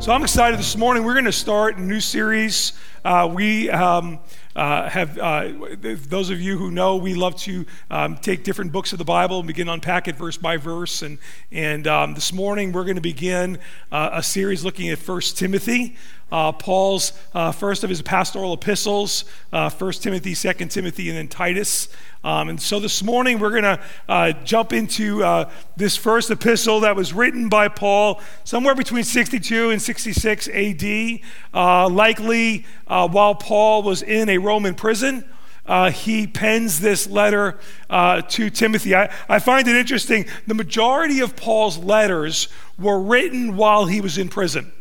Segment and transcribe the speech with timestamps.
[0.00, 1.04] So I'm excited this morning.
[1.04, 2.72] We're going to start a new series.
[3.04, 4.18] Uh, we um,
[4.56, 8.92] uh, have, uh, those of you who know, we love to um, take different books
[8.92, 11.02] of the Bible and begin unpack it verse by verse.
[11.02, 11.18] And,
[11.52, 13.58] and um, this morning we're going to begin
[13.92, 15.98] uh, a series looking at First Timothy.
[16.30, 21.28] Uh, Paul's uh, first of his pastoral epistles, uh, 1 Timothy, 2 Timothy, and then
[21.28, 21.88] Titus.
[22.22, 26.80] Um, and so this morning we're going to uh, jump into uh, this first epistle
[26.80, 34.02] that was written by Paul somewhere between 62 and 66 AD, likely while Paul was
[34.02, 35.24] in a Roman prison.
[35.70, 38.94] Uh, he pens this letter uh, to Timothy.
[38.94, 40.26] I, I, find it interesting.
[40.48, 44.72] The majority of Paul's letters were written while he was in prison.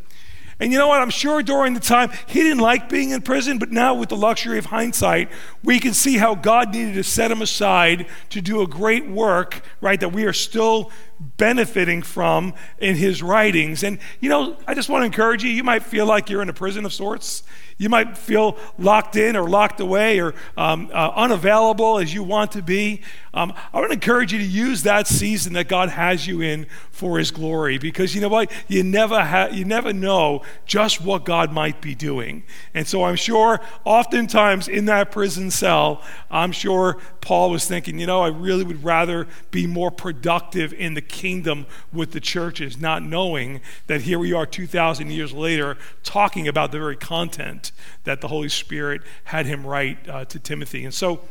[0.59, 1.01] And you know what?
[1.01, 4.17] I'm sure during the time he didn't like being in prison, but now with the
[4.17, 5.29] luxury of hindsight,
[5.63, 9.61] we can see how God needed to set him aside to do a great work,
[9.79, 9.99] right?
[9.99, 13.83] That we are still benefiting from in his writings.
[13.83, 16.49] And you know, I just want to encourage you, you might feel like you're in
[16.49, 17.43] a prison of sorts.
[17.79, 22.51] You might feel locked in or locked away or um, uh, unavailable as you want
[22.51, 23.01] to be.
[23.33, 26.67] Um, I want to encourage you to use that season that God has you in
[26.91, 28.51] for His glory because you know what?
[28.67, 32.43] You never, ha- you never know just what God might be doing.
[32.73, 38.07] And so I'm sure oftentimes in that prison cell, I'm sure Paul was thinking, you
[38.07, 43.03] know, I really would rather be more productive in the kingdom with the churches, not
[43.03, 47.71] knowing that here we are 2,000 years later talking about the very content
[48.05, 50.85] that the Holy Spirit had him write uh, to Timothy.
[50.85, 51.21] And so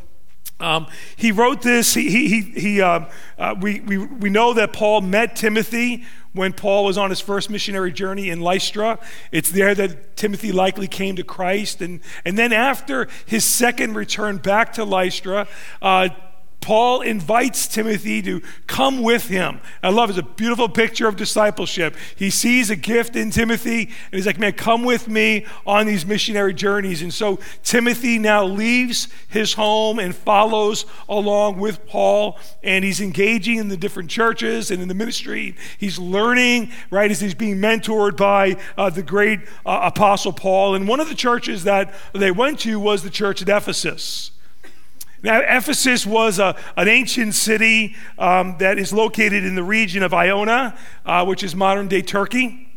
[0.61, 1.95] um, he wrote this.
[1.95, 3.07] He, he, he, uh,
[3.39, 7.49] uh, we, we, we know that Paul met Timothy when Paul was on his first
[7.49, 8.99] missionary journey in Lystra.
[9.31, 11.81] It's there that Timothy likely came to Christ.
[11.81, 15.47] And, and then after his second return back to Lystra,
[15.81, 16.09] uh,
[16.61, 19.61] Paul invites Timothy to come with him.
[19.83, 20.19] I love it.
[20.19, 21.97] It's a beautiful picture of discipleship.
[22.17, 26.05] He sees a gift in Timothy and he's like, man, come with me on these
[26.05, 27.01] missionary journeys.
[27.01, 33.59] And so Timothy now leaves his home and follows along with Paul and he's engaging
[33.59, 35.55] in the different churches and in the ministry.
[35.79, 40.75] He's learning, right, as he's being mentored by uh, the great uh, apostle Paul.
[40.75, 44.33] And one of the churches that they went to was the church at Ephesus.
[45.23, 50.15] Now, Ephesus was a, an ancient city um, that is located in the region of
[50.15, 52.68] Ionia, uh, which is modern day Turkey.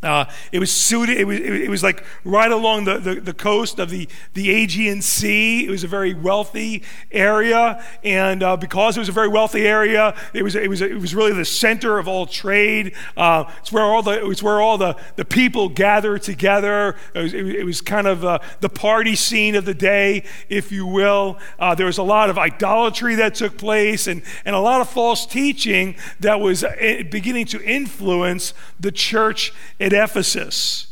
[0.00, 3.80] Uh, it was suited, it was, it was like right along the, the, the, coast
[3.80, 5.66] of the, the Aegean Sea.
[5.66, 7.84] It was a very wealthy area.
[8.04, 11.16] And uh, because it was a very wealthy area, it was, it was, it was
[11.16, 12.94] really the center of all trade.
[13.16, 16.94] Uh, it's where all, the, it's where all the, the people gathered together.
[17.14, 20.86] It was, it was kind of uh, the party scene of the day, if you
[20.86, 21.40] will.
[21.58, 24.88] Uh, there was a lot of idolatry that took place and, and a lot of
[24.88, 29.52] false teaching that was uh, beginning to influence the church
[29.92, 30.88] at Ephesus.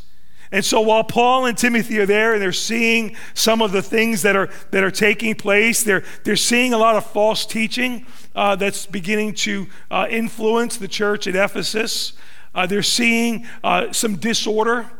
[0.53, 4.23] And so while Paul and Timothy are there and they're seeing some of the things
[4.23, 8.57] that are, that are taking place, they're, they're seeing a lot of false teaching uh,
[8.57, 12.13] that's beginning to uh, influence the church at Ephesus.
[12.55, 14.91] Uh, they're seeing uh, some disorder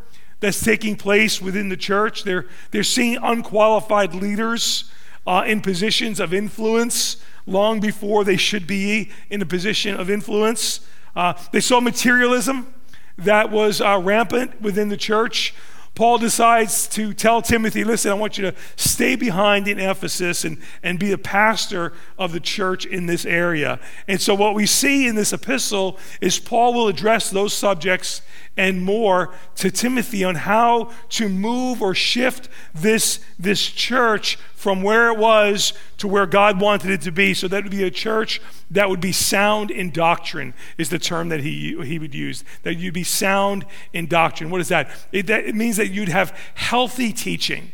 [0.41, 2.25] that's taking place within the church.
[2.25, 4.91] They're, they're seeing unqualified leaders
[5.27, 10.81] uh, in positions of influence long before they should be in a position of influence.
[11.15, 12.75] Uh, they saw materialism
[13.19, 15.55] that was uh, rampant within the church.
[15.97, 20.59] Paul decides to tell Timothy, listen, I want you to stay behind in Ephesus and,
[20.83, 23.81] and be a pastor of the church in this area.
[24.07, 28.21] And so, what we see in this epistle is Paul will address those subjects
[28.57, 35.13] and more to Timothy on how to move or shift this, this church from where
[35.13, 37.35] it was to where God wanted it to be.
[37.35, 38.41] So that would be a church
[38.71, 42.45] that would be sound in doctrine, is the term that he, he would use.
[42.63, 44.51] That you'd be sound in doctrine.
[44.51, 44.91] What is that?
[45.13, 45.45] It, that?
[45.45, 47.73] it means that you'd have healthy teaching.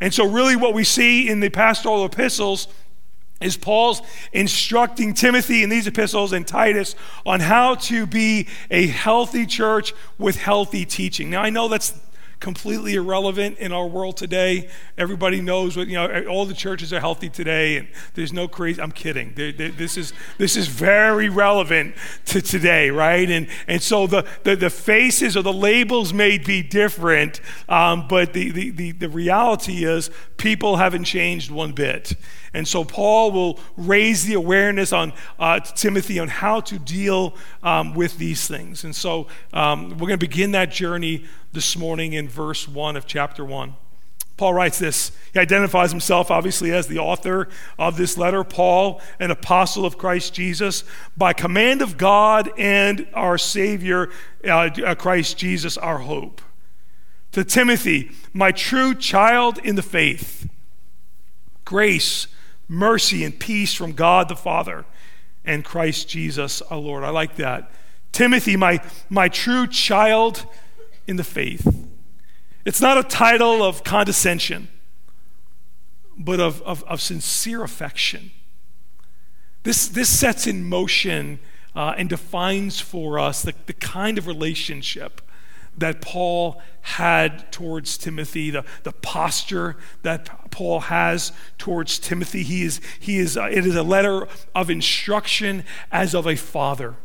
[0.00, 2.68] And so, really, what we see in the pastoral epistles
[3.40, 4.00] is Paul's
[4.32, 6.94] instructing Timothy in these epistles and Titus
[7.26, 11.30] on how to be a healthy church with healthy teaching.
[11.30, 11.92] Now, I know that's
[12.40, 14.68] completely irrelevant in our world today.
[14.98, 18.80] Everybody knows what, you know, all the churches are healthy today and there's no crazy,
[18.80, 19.32] I'm kidding.
[19.34, 21.94] They're, they're, this, is, this is very relevant
[22.26, 23.28] to today, right?
[23.28, 28.32] And, and so the, the, the faces or the labels may be different, um, but
[28.32, 32.14] the, the, the, the reality is people haven't changed one bit.
[32.56, 37.92] And so Paul will raise the awareness on uh, Timothy on how to deal um,
[37.92, 38.82] with these things.
[38.82, 43.06] And so um, we're going to begin that journey this morning in verse 1 of
[43.06, 43.76] chapter 1.
[44.38, 45.12] Paul writes this.
[45.34, 47.48] He identifies himself, obviously, as the author
[47.78, 48.42] of this letter.
[48.42, 50.82] Paul, an apostle of Christ Jesus,
[51.14, 54.08] by command of God and our Savior,
[54.48, 56.40] uh, Christ Jesus, our hope.
[57.32, 60.48] To Timothy, my true child in the faith,
[61.66, 62.28] grace,
[62.68, 64.84] mercy, and peace from God the Father
[65.44, 67.04] and Christ Jesus, our Lord.
[67.04, 67.70] I like that.
[68.12, 70.44] Timothy, my, my true child
[71.06, 71.66] in the faith.
[72.64, 74.68] It's not a title of condescension,
[76.18, 78.32] but of, of, of sincere affection.
[79.62, 81.38] This, this sets in motion
[81.74, 85.20] uh, and defines for us the, the kind of relationship
[85.78, 92.42] that Paul had towards Timothy, the, the posture that Paul has towards Timothy.
[92.42, 96.96] He is, he is, uh, it is a letter of instruction as of a father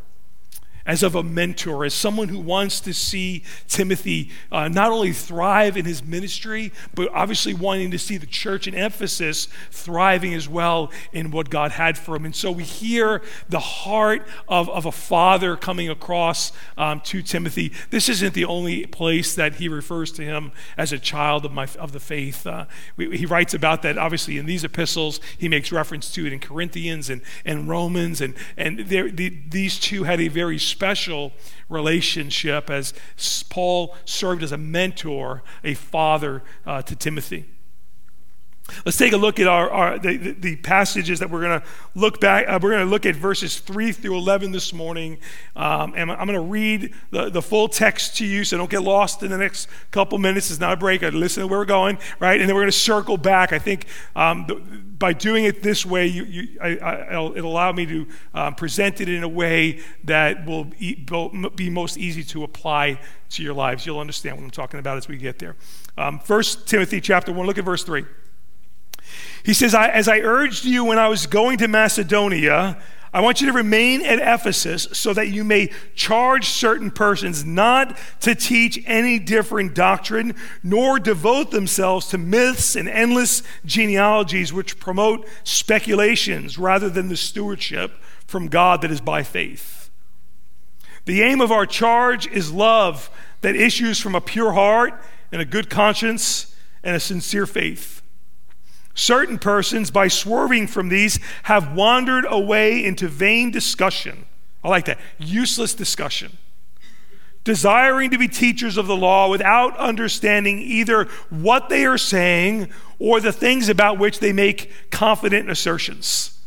[0.85, 5.77] as of a mentor, as someone who wants to see Timothy uh, not only thrive
[5.77, 10.91] in his ministry, but obviously wanting to see the church in Ephesus thriving as well
[11.11, 12.25] in what God had for him.
[12.25, 17.71] And so we hear the heart of, of a father coming across um, to Timothy.
[17.89, 21.67] This isn't the only place that he refers to him as a child of, my,
[21.79, 22.45] of the faith.
[22.45, 22.65] Uh,
[22.97, 25.19] we, he writes about that obviously in these epistles.
[25.37, 28.21] He makes reference to it in Corinthians and, and Romans.
[28.21, 31.31] And, and the, these two had a very special
[31.69, 32.93] relationship as
[33.49, 37.45] Paul served as a mentor, a father uh, to Timothy.
[38.85, 42.19] Let's take a look at our, our the, the, passages that we're going to look
[42.19, 42.45] back.
[42.47, 45.17] Uh, we're going to look at verses 3 through 11 this morning.
[45.55, 48.83] Um, and I'm going to read the, the full text to you so don't get
[48.83, 50.51] lost in the next couple minutes.
[50.51, 51.03] It's not a break.
[51.03, 52.39] I listen to where we're going, right?
[52.39, 53.53] And then we're going to circle back.
[53.53, 53.85] I think
[54.15, 58.07] um, the, by doing it this way, you, you, I, I, it'll allow me to
[58.33, 60.65] um, present it in a way that will
[61.55, 62.99] be most easy to apply
[63.31, 63.85] to your lives.
[63.85, 65.55] You'll understand what I'm talking about as we get there.
[65.97, 68.05] Um, First Timothy chapter 1, look at verse 3.
[69.43, 72.81] He says, As I urged you when I was going to Macedonia,
[73.13, 77.97] I want you to remain at Ephesus so that you may charge certain persons not
[78.21, 85.27] to teach any different doctrine, nor devote themselves to myths and endless genealogies which promote
[85.43, 87.91] speculations rather than the stewardship
[88.25, 89.89] from God that is by faith.
[91.03, 93.09] The aim of our charge is love
[93.41, 94.93] that issues from a pure heart
[95.33, 98.00] and a good conscience and a sincere faith.
[98.93, 104.25] Certain persons, by swerving from these, have wandered away into vain discussion.
[104.63, 104.99] I like that.
[105.17, 106.37] Useless discussion.
[107.43, 113.19] Desiring to be teachers of the law without understanding either what they are saying or
[113.19, 116.37] the things about which they make confident assertions.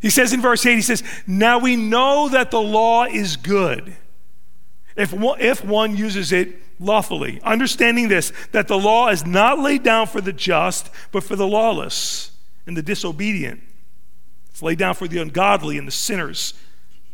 [0.00, 3.96] He says in verse 8, he says, Now we know that the law is good
[4.98, 9.82] if one, if one uses it lawfully, understanding this, that the law is not laid
[9.82, 12.30] down for the just, but for the lawless
[12.66, 13.60] and the disobedient.
[14.50, 16.54] It's laid down for the ungodly and the sinners,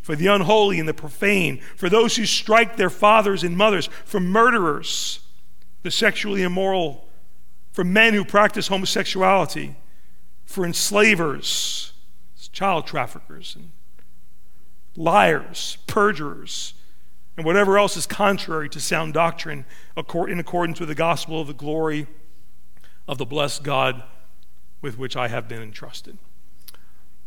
[0.02, 4.20] for the unholy and the profane, for those who strike their fathers and mothers, for
[4.20, 5.20] murderers,
[5.82, 7.08] the sexually immoral,
[7.72, 9.76] for men who practice homosexuality,
[10.44, 11.92] for enslavers,
[12.52, 13.70] child traffickers, and
[14.96, 16.74] liars, perjurers
[17.36, 19.64] and whatever else is contrary to sound doctrine
[19.96, 22.06] in accordance with the gospel of the glory
[23.08, 24.02] of the blessed God
[24.80, 26.18] with which I have been entrusted.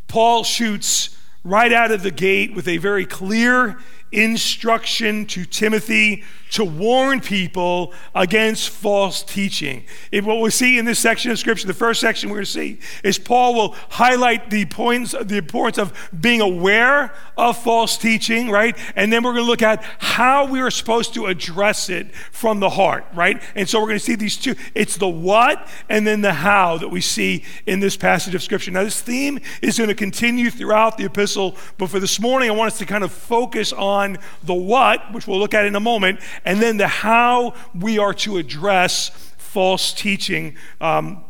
[0.07, 3.78] Paul shoots right out of the gate with a very clear
[4.11, 9.83] instruction to Timothy to warn people against false teaching.
[10.14, 12.52] And what we see in this section of Scripture, the first section we're going to
[12.52, 18.49] see, is Paul will highlight the points, the importance of being aware of false teaching,
[18.49, 18.78] right?
[18.95, 22.61] And then we're going to look at how we are supposed to address it from
[22.61, 23.42] the heart, right?
[23.56, 24.56] And so we're going to see these two.
[24.73, 28.71] It's the what and then the how that we see in this passage of Scripture.
[28.71, 32.54] Now, this theme is going to continue throughout the epistle, but for this morning, I
[32.54, 35.75] want us to kind of focus on on the what, which we'll look at in
[35.75, 41.23] a moment, and then the how we are to address false teaching um,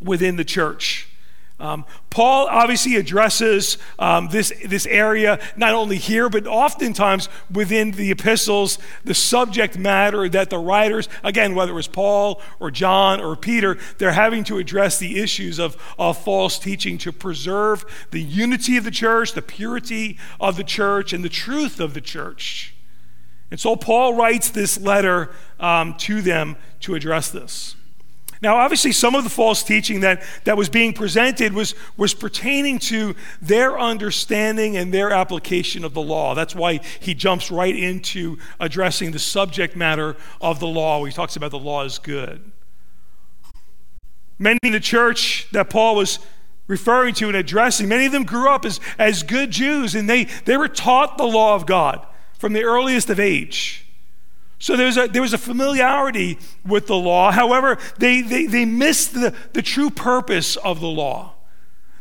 [0.00, 1.08] within the church.
[1.64, 8.10] Um, Paul obviously addresses um, this, this area not only here, but oftentimes within the
[8.10, 13.34] epistles, the subject matter that the writers, again, whether it was Paul or John or
[13.34, 18.76] Peter, they're having to address the issues of, of false teaching to preserve the unity
[18.76, 22.74] of the church, the purity of the church, and the truth of the church.
[23.50, 27.74] And so Paul writes this letter um, to them to address this.
[28.42, 32.78] Now, obviously, some of the false teaching that, that was being presented was, was pertaining
[32.80, 36.34] to their understanding and their application of the law.
[36.34, 41.04] That's why he jumps right into addressing the subject matter of the law.
[41.04, 42.52] He talks about the law is good.
[44.38, 46.18] Many in the church that Paul was
[46.66, 50.24] referring to and addressing, many of them grew up as, as good Jews and they,
[50.44, 52.04] they were taught the law of God
[52.38, 53.83] from the earliest of age.
[54.64, 57.30] So there was a, there was a familiarity with the law.
[57.30, 61.34] However, they, they, they missed the, the true purpose of the law.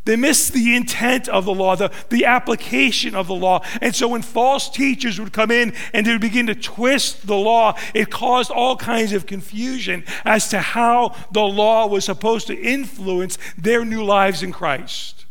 [0.05, 3.65] They missed the intent of the law, the, the application of the law.
[3.81, 7.35] And so when false teachers would come in and they would begin to twist the
[7.35, 12.57] law, it caused all kinds of confusion as to how the law was supposed to
[12.57, 15.25] influence their new lives in Christ.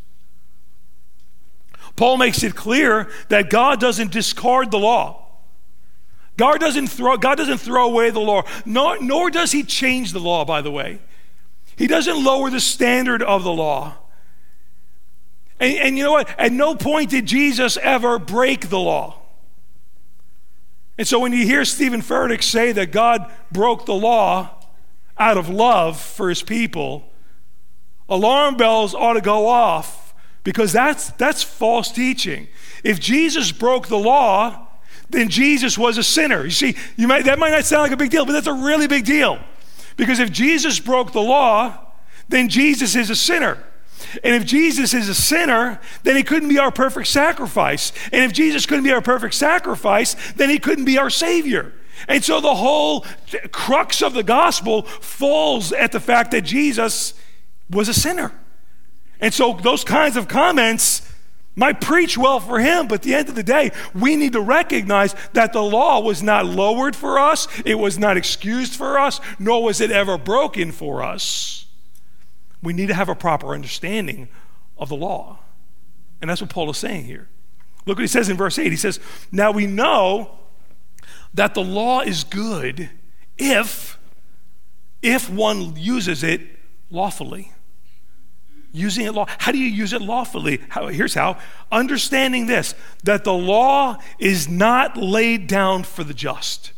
[1.97, 5.23] Paul makes it clear that God doesn't discard the law.
[6.37, 10.21] God doesn't throw, God doesn't throw away the law, nor, nor does he change the
[10.21, 11.01] law, by the way.
[11.77, 13.95] He doesn't lower the standard of the law.
[15.61, 16.29] And, and you know what?
[16.39, 19.19] At no point did Jesus ever break the law.
[20.99, 24.51] And so when you hear Stephen Furtick say that God broke the law
[25.19, 27.05] out of love for his people,
[28.09, 32.49] alarm bells ought to go off because that's, that's false teaching.
[32.85, 34.69] If Jesus broke the law,
[35.13, 36.45] then Jesus was a sinner.
[36.45, 38.53] You see, you might, that might not sound like a big deal, but that's a
[38.53, 39.39] really big deal.
[39.97, 41.79] Because if Jesus broke the law,
[42.29, 43.63] then Jesus is a sinner.
[44.25, 47.93] And if Jesus is a sinner, then he couldn't be our perfect sacrifice.
[48.13, 51.73] And if Jesus couldn't be our perfect sacrifice, then he couldn't be our Savior.
[52.09, 53.07] And so the whole
[53.53, 57.15] crux of the gospel falls at the fact that Jesus
[57.71, 58.33] was a sinner.
[59.21, 61.09] And so those kinds of comments
[61.55, 64.41] might preach well for him, but at the end of the day, we need to
[64.41, 69.21] recognize that the law was not lowered for us, it was not excused for us,
[69.39, 71.63] nor was it ever broken for us
[72.63, 74.29] we need to have a proper understanding
[74.79, 75.41] of the law.
[76.21, 77.29] And that's what Paul is saying here.
[77.85, 78.71] Look what he says in verse 8.
[78.71, 79.01] He says,
[79.33, 80.39] Now we know
[81.35, 82.91] that the law is good
[83.37, 83.99] if
[85.03, 86.43] if one uses it
[86.89, 87.51] lawfully.
[88.73, 89.27] Using it law.
[89.39, 90.61] How do you use it lawfully?
[90.71, 91.39] How, here's how.
[91.71, 92.75] Understanding this
[93.05, 96.73] that the law is not laid down for the just.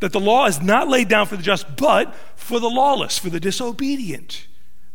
[0.00, 3.30] That the law is not laid down for the just, but for the lawless, for
[3.30, 4.46] the disobedient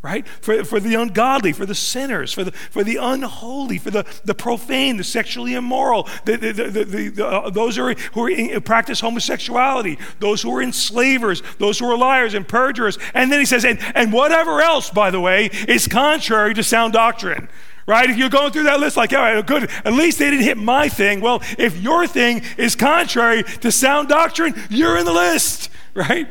[0.02, 0.26] right?
[0.28, 4.34] For, for the ungodly, for the sinners, for the, for the unholy, for the, the
[4.34, 8.62] profane, the sexually immoral, the, the, the, the, uh, those who, are, who are in,
[8.62, 12.98] practice homosexuality, those who are enslavers, those who are liars and perjurers.
[13.14, 16.94] And then he says, and, and whatever else, by the way, is contrary to sound
[16.94, 17.50] doctrine.
[17.86, 18.10] Right?
[18.10, 20.58] If you're going through that list, like, all right, good, at least they didn't hit
[20.58, 21.22] my thing.
[21.22, 26.28] Well, if your thing is contrary to sound doctrine, you're in the list, right?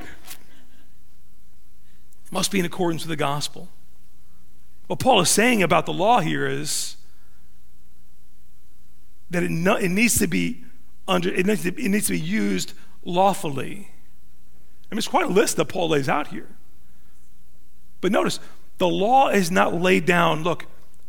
[2.31, 3.69] Must be in accordance with the gospel.
[4.87, 6.97] What Paul is saying about the law here is
[9.31, 10.65] that it, no, it needs to be
[11.07, 12.73] under it needs to, it needs to be used
[13.05, 13.91] lawfully.
[14.91, 16.49] I mean, it's quite a list that Paul lays out here.
[18.01, 18.41] But notice,
[18.79, 20.43] the law is not laid down.
[20.43, 20.67] Look,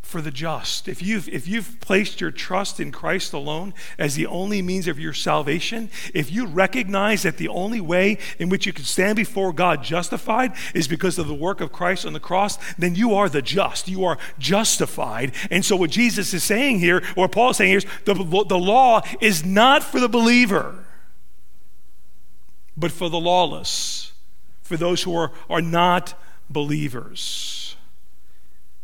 [0.09, 0.87] for the just.
[0.87, 4.99] If you've, if you've placed your trust in Christ alone as the only means of
[4.99, 9.53] your salvation, if you recognize that the only way in which you can stand before
[9.53, 13.29] God justified is because of the work of Christ on the cross, then you are
[13.29, 13.87] the just.
[13.87, 15.31] You are justified.
[15.51, 18.57] And so, what Jesus is saying here, or Paul is saying here, is the, the
[18.57, 20.83] law is not for the believer,
[22.75, 24.11] but for the lawless,
[24.63, 26.15] for those who are, are not
[26.49, 27.58] believers.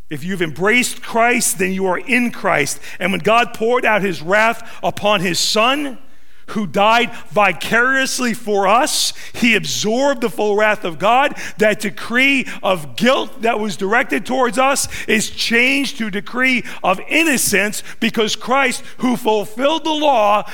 [0.09, 2.79] If you've embraced Christ, then you are in Christ.
[2.99, 5.97] And when God poured out his wrath upon his Son,
[6.49, 11.35] who died vicariously for us, he absorbed the full wrath of God.
[11.57, 17.81] That decree of guilt that was directed towards us is changed to decree of innocence
[17.99, 20.47] because Christ, who fulfilled the law,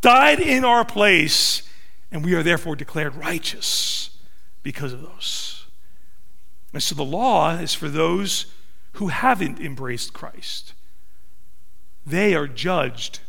[0.00, 1.62] died in our place,
[2.10, 4.10] and we are therefore declared righteous
[4.64, 5.66] because of those.
[6.72, 8.46] And so the law is for those
[8.96, 10.72] who haven't embraced Christ.
[12.06, 13.20] They are judged,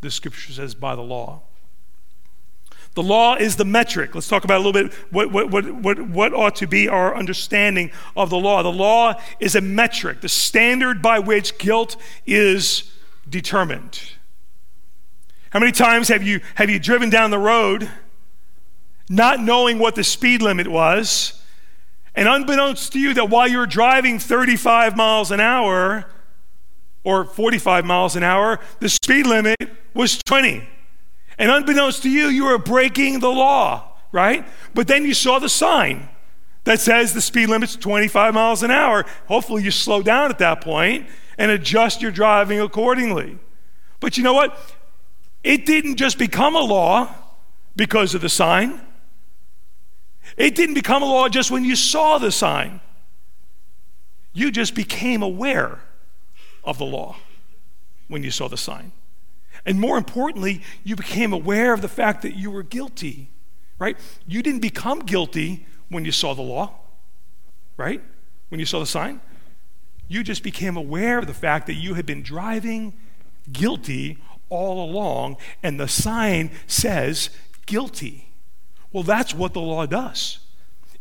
[0.00, 1.42] the scripture says, by the law.
[2.94, 4.14] The law is the metric.
[4.14, 7.90] Let's talk about a little bit what, what, what, what, ought to be our understanding
[8.16, 8.62] of the law.
[8.62, 12.90] The law is a metric, the standard by which guilt is
[13.28, 14.00] determined.
[15.50, 17.90] How many times have you, have you driven down the road
[19.10, 21.42] not knowing what the speed limit was?
[22.16, 26.06] And unbeknownst to you, that while you're driving 35 miles an hour
[27.04, 29.56] or 45 miles an hour, the speed limit
[29.94, 30.66] was 20.
[31.38, 34.46] And unbeknownst to you, you were breaking the law, right?
[34.72, 36.08] But then you saw the sign
[36.64, 39.04] that says the speed limit's 25 miles an hour.
[39.28, 41.06] Hopefully, you slow down at that point
[41.36, 43.38] and adjust your driving accordingly.
[44.00, 44.58] But you know what?
[45.44, 47.14] It didn't just become a law
[47.76, 48.80] because of the sign.
[50.36, 52.80] It didn't become a law just when you saw the sign.
[54.32, 55.80] You just became aware
[56.62, 57.16] of the law
[58.08, 58.92] when you saw the sign.
[59.64, 63.30] And more importantly, you became aware of the fact that you were guilty,
[63.78, 63.96] right?
[64.26, 66.74] You didn't become guilty when you saw the law,
[67.76, 68.02] right?
[68.48, 69.20] When you saw the sign.
[70.08, 72.92] You just became aware of the fact that you had been driving
[73.50, 77.30] guilty all along, and the sign says
[77.66, 78.28] guilty.
[78.96, 80.38] Well, that's what the law does.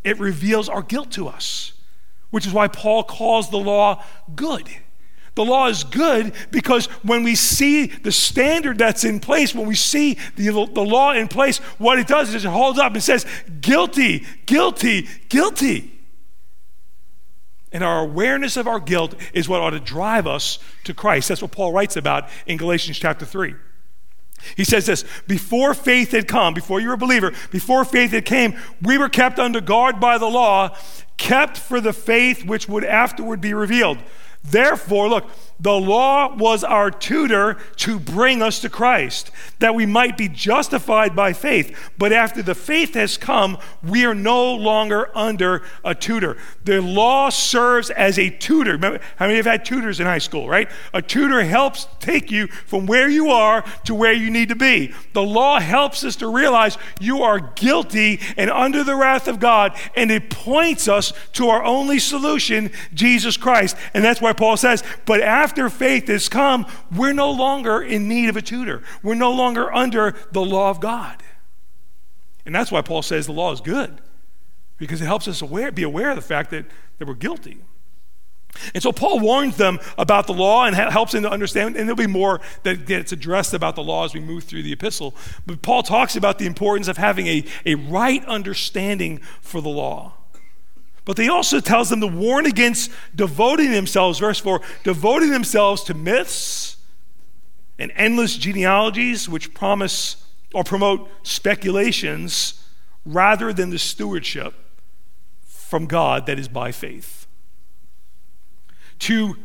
[0.04, 1.72] It reveals our guilt to us,
[2.30, 4.04] which is why Paul calls the law
[4.36, 4.68] good.
[5.36, 9.76] The law is good because when we see the standard that's in place, when we
[9.76, 13.26] see the, the law in place, what it does is it holds up and says,
[13.62, 15.98] guilty, guilty, guilty.
[17.72, 21.30] And our awareness of our guilt is what ought to drive us to Christ.
[21.30, 23.56] That's what Paul writes about in Galatians chapter 3.
[24.56, 28.26] He says this before faith had come, before you were a believer, before faith had
[28.26, 30.76] came, we were kept under guard by the law,
[31.18, 33.98] kept for the faith which would afterward be revealed.
[34.50, 35.26] Therefore, look,
[35.58, 41.16] the law was our tutor to bring us to Christ, that we might be justified
[41.16, 41.92] by faith.
[41.98, 46.36] But after the faith has come, we are no longer under a tutor.
[46.66, 48.74] The law serves as a tutor.
[48.74, 50.70] Remember, how many have had tutors in high school, right?
[50.94, 54.94] A tutor helps take you from where you are to where you need to be.
[55.14, 59.78] The law helps us to realize you are guilty and under the wrath of God,
[59.96, 63.78] and it points us to our only solution, Jesus Christ.
[63.94, 66.66] And that's why Paul says, But after faith has come,
[66.96, 68.84] we're no longer in need of a tutor.
[69.04, 71.24] We're no longer under the law of God.
[72.46, 74.02] And that's why Paul says the law is good,
[74.78, 76.66] because it helps us aware, be aware of the fact that,
[77.00, 77.60] that we're guilty.
[78.74, 81.96] And so Paul warns them about the law and helps them to understand, and there'll
[81.96, 85.16] be more that gets addressed about the law as we move through the epistle.
[85.46, 90.14] But Paul talks about the importance of having a, a right understanding for the law.
[91.06, 95.94] But he also tells them to warn against devoting themselves, verse 4, devoting themselves to
[95.94, 96.78] myths
[97.78, 102.64] and endless genealogies which promise or promote speculations
[103.06, 104.56] rather than the stewardship
[105.46, 107.28] from God that is by faith.
[109.00, 109.36] To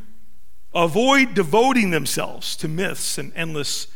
[0.75, 3.89] avoid devoting themselves to myths and endless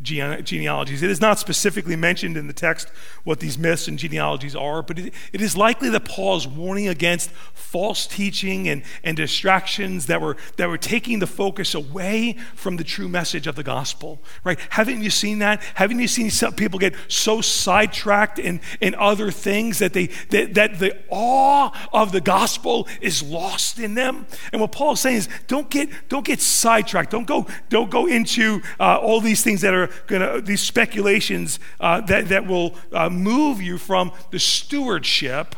[0.00, 1.02] genealogies.
[1.02, 2.90] It is not specifically mentioned in the text
[3.24, 6.86] what these myths and genealogies are, but it, it is likely that Paul is warning
[6.86, 12.76] against false teaching and, and distractions that were, that were taking the focus away from
[12.76, 14.58] the true message of the gospel, right?
[14.70, 15.62] Haven't you seen that?
[15.74, 20.54] Haven't you seen some people get so sidetracked in, in other things that, they, that,
[20.54, 24.26] that the awe of the gospel is lost in them?
[24.52, 27.10] And what Paul is saying is don't get, don't get sidetracked.
[27.10, 31.58] Don't go, don't go into uh, all these things that are going to, these speculations
[31.80, 35.54] uh, that, that will uh, move you from the stewardship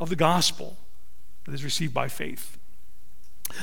[0.00, 0.76] of the gospel
[1.44, 2.58] that is received by faith.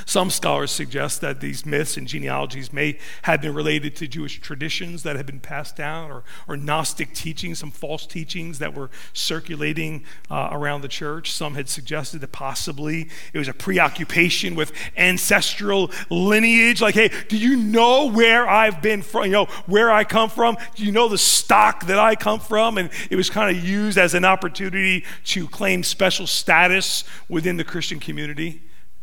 [0.06, 5.02] Some scholars suggest that these myths and genealogies may have been related to Jewish traditions
[5.02, 10.04] that had been passed down or, or Gnostic teachings, some false teachings that were circulating
[10.30, 11.32] uh, around the church.
[11.32, 16.80] Some had suggested that possibly it was a preoccupation with ancestral lineage.
[16.80, 19.26] Like, hey, do you know where I've been from?
[19.26, 20.56] You know, where I come from?
[20.74, 22.78] Do you know the stock that I come from?
[22.78, 27.64] And it was kind of used as an opportunity to claim special status within the
[27.64, 28.62] Christian community.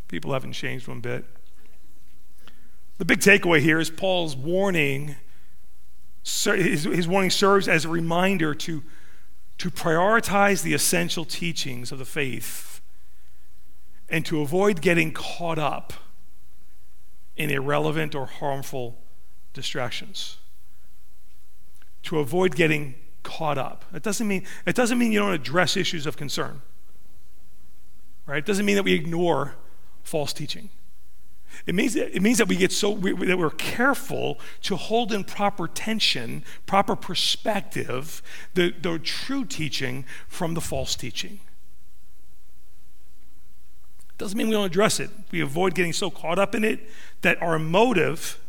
[0.10, 1.24] People haven't changed one bit.
[2.98, 5.15] The big takeaway here is Paul's warning.
[6.24, 8.84] His, warning serves as a reminder to,
[9.60, 12.82] to prioritize the essential teachings of the faith
[14.10, 15.93] and to avoid getting caught up
[17.38, 18.98] in irrelevant or harmful
[19.54, 20.38] distractions.
[22.04, 23.86] To avoid getting caught up.
[23.93, 26.63] It doesn't mean, it doesn't mean you don't address issues of concern.
[28.26, 28.39] Right?
[28.39, 29.56] It doesn't mean that we ignore
[30.04, 30.70] false teaching.
[31.66, 35.12] It means, that, it means that we get so we, that we're careful to hold
[35.12, 38.22] in proper tension, proper perspective,
[38.54, 41.40] the, the true teaching from the false teaching.
[44.18, 45.10] Doesn't mean we don't address it.
[45.32, 46.88] We avoid getting so caught up in it
[47.22, 48.40] that our motive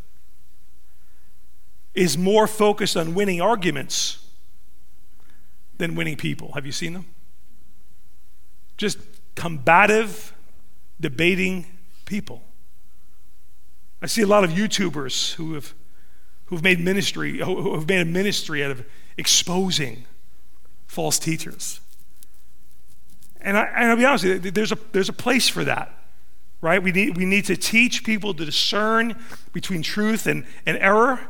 [1.95, 4.19] is more focused on winning arguments
[5.79, 6.53] than winning people.
[6.53, 7.07] Have you seen them?
[8.77, 8.99] Just
[9.35, 10.33] combative
[11.01, 11.67] debating
[12.05, 12.43] people.
[14.03, 15.75] I see a lot of YouTubers who have
[16.51, 18.85] who've made ministry, who have made a ministry out of
[19.17, 20.05] exposing
[20.89, 21.81] false teachers.
[23.41, 25.95] And, I, and I'll be honest you, there's a, there's a place for that,
[26.61, 26.83] right?
[26.83, 29.17] We need, we need to teach people to discern
[29.53, 31.21] between truth and, and error.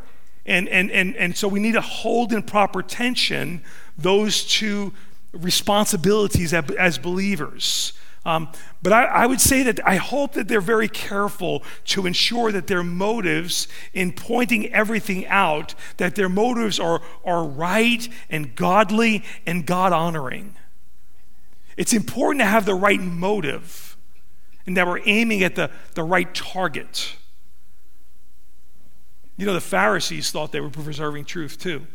[0.46, 3.62] And, and, and, and so we need to hold in proper tension
[3.98, 4.94] those two
[5.32, 7.92] responsibilities as believers
[8.24, 8.52] Um,
[8.82, 12.66] but I, I, would say that I hope that they're very careful to ensure that
[12.66, 19.64] their motives in pointing everything out, that their motives are, are right and godly and
[19.64, 20.54] God honoring.
[21.78, 23.96] It's important to have the right motive
[24.66, 27.16] and that we're aiming at the, the right target.
[29.38, 31.86] You know, the Pharisees thought they were preserving truth too.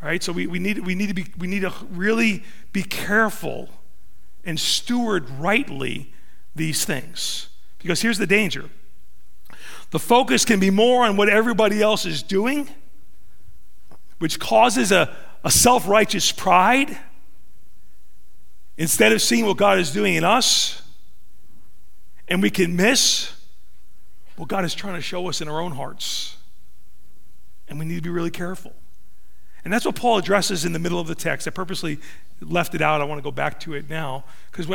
[0.00, 0.22] Right?
[0.22, 3.68] So we, we, need, we, need to be, we need to really be careful
[4.44, 6.12] and steward rightly
[6.54, 7.48] these things.
[7.78, 8.70] Because here's the danger
[9.90, 12.68] the focus can be more on what everybody else is doing,
[14.18, 16.96] which causes a, a self righteous pride
[18.76, 20.82] instead of seeing what God is doing in us.
[22.28, 23.32] And we can miss
[24.36, 26.36] what God is trying to show us in our own hearts.
[27.68, 28.72] And we need to be really careful.
[29.64, 31.46] And that's what Paul addresses in the middle of the text.
[31.46, 31.98] I purposely
[32.40, 33.00] left it out.
[33.00, 34.24] I want to go back to it now.
[34.50, 34.66] Because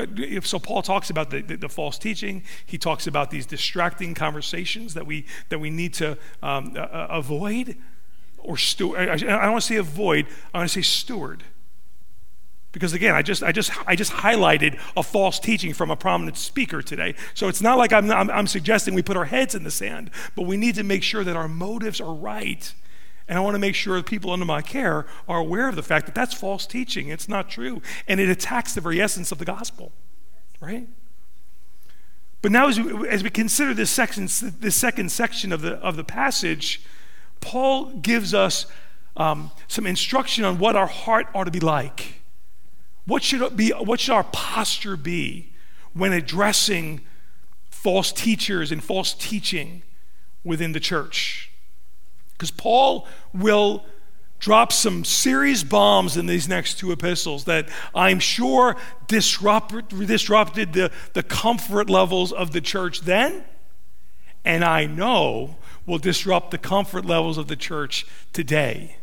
[0.47, 2.43] so Paul talks about the, the, the, false teaching.
[2.65, 7.77] He talks about these distracting conversations that we, that we need to um, uh, avoid
[8.37, 9.09] or steward.
[9.09, 11.43] I, I don't want to say avoid, I want to say steward.
[12.71, 16.37] Because again, I just, I, just, I just highlighted a false teaching from a prominent
[16.37, 17.15] speaker today.
[17.33, 20.11] So it's not like I'm, I'm, I'm suggesting we put our heads in the sand,
[20.35, 22.73] but we need to make sure that our motives are right
[23.27, 25.83] and I want to make sure the people under my care are aware of the
[25.83, 27.09] fact that that's false teaching.
[27.09, 27.81] It's not true.
[28.07, 29.91] And it attacks the very essence of the gospel,
[30.59, 30.87] right?
[32.41, 34.27] But now, as we, as we consider this, section,
[34.59, 36.83] this second section of the, of the passage,
[37.41, 38.67] Paul gives us
[39.17, 42.21] um, some instruction on what our heart ought to be like.
[43.05, 45.53] What should, be, what should our posture be
[45.93, 47.01] when addressing
[47.71, 49.81] false teachers and false teaching
[50.43, 51.51] within the church?
[52.37, 53.85] Because Paul will
[54.39, 58.75] drop some serious bombs in these next two epistles that I'm sure
[59.07, 63.43] disrupt, disrupted the, the comfort levels of the church then,
[64.43, 68.97] and I know will disrupt the comfort levels of the church today.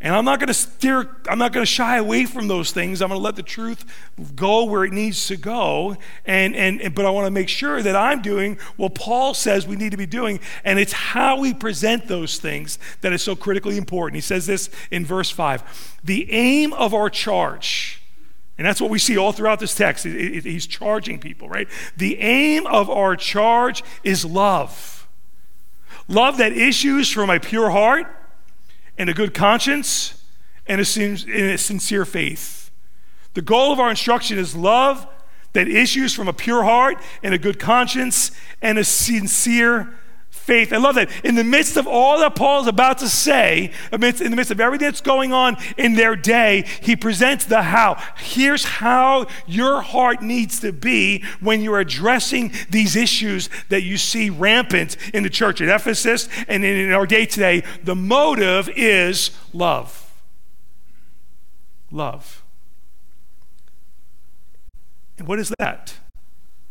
[0.00, 3.02] And I'm not going to steer, I'm not going to shy away from those things.
[3.02, 3.84] I'm going to let the truth
[4.36, 5.96] go where it needs to go.
[6.24, 9.74] And, and, but I want to make sure that I'm doing what Paul says we
[9.74, 10.38] need to be doing.
[10.64, 14.14] And it's how we present those things that is so critically important.
[14.14, 18.00] He says this in verse 5 The aim of our charge,
[18.56, 20.04] and that's what we see all throughout this text.
[20.04, 21.68] He's charging people, right?
[21.96, 25.08] The aim of our charge is love.
[26.06, 28.06] Love that issues from a pure heart
[28.98, 30.22] and a good conscience
[30.66, 32.70] and a, sincere faith.
[33.34, 35.06] The goal of our instruction is love
[35.54, 39.88] that issues from a pure heart and a good conscience and a sincere
[40.48, 40.72] faith.
[40.72, 41.10] I love that.
[41.24, 44.50] In the midst of all that Paul is about to say, amidst, in the midst
[44.50, 48.02] of everything that's going on in their day, he presents the how.
[48.16, 54.30] Here's how your heart needs to be when you're addressing these issues that you see
[54.30, 57.62] rampant in the church at Ephesus and in our day today.
[57.84, 60.10] The motive is love.
[61.90, 62.42] Love.
[65.18, 65.94] And what is that?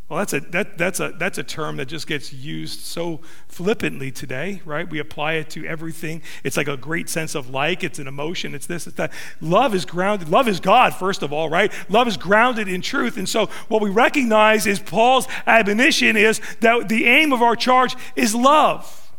[0.09, 4.09] Well, that's a, that, that's, a, that's a term that just gets used so flippantly
[4.09, 4.89] today, right?
[4.89, 6.21] We apply it to everything.
[6.45, 9.11] It's like a great sense of like, it's an emotion, it's this, it's that.
[9.41, 11.73] Love is grounded, love is God, first of all, right?
[11.89, 13.17] Love is grounded in truth.
[13.17, 17.93] And so what we recognize is Paul's admonition is that the aim of our charge
[18.15, 19.11] is love.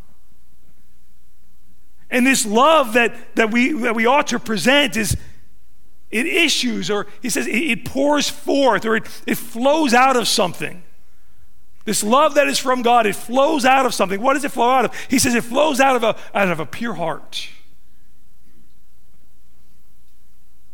[2.09, 5.15] And this love that, that, we, that we ought to present is,
[6.11, 10.83] it issues, or he says it, pours forth, or it, it flows out of something.
[11.85, 14.21] This love that is from God, it flows out of something.
[14.21, 14.95] What does it flow out of?
[15.09, 17.49] He says it flows out of a, out of a pure heart.